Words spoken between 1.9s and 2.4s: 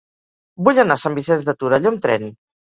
amb tren.